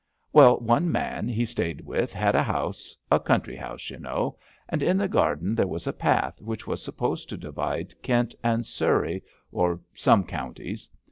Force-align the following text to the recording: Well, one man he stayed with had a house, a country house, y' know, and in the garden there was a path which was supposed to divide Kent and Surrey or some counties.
Well, 0.33 0.57
one 0.57 0.91
man 0.91 1.27
he 1.27 1.45
stayed 1.45 1.81
with 1.81 2.11
had 2.11 2.33
a 2.33 2.41
house, 2.41 2.97
a 3.11 3.19
country 3.19 3.55
house, 3.55 3.87
y' 3.91 3.97
know, 3.97 4.39
and 4.67 4.81
in 4.81 4.97
the 4.97 5.07
garden 5.07 5.53
there 5.53 5.67
was 5.67 5.85
a 5.85 5.93
path 5.93 6.41
which 6.41 6.65
was 6.65 6.81
supposed 6.83 7.29
to 7.29 7.37
divide 7.37 7.93
Kent 8.01 8.33
and 8.43 8.65
Surrey 8.65 9.21
or 9.51 9.79
some 9.93 10.23
counties. 10.23 10.89